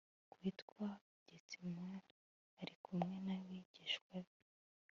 ku 0.29 0.35
hitwa 0.43 0.87
Getsemani 1.27 2.11
ari 2.61 2.73
kumwe 2.83 3.13
n 3.25 3.27
abigishwa 3.37 4.13
be 4.25 4.35